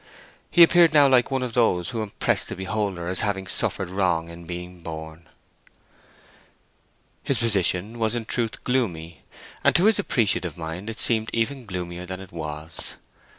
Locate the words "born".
4.81-5.27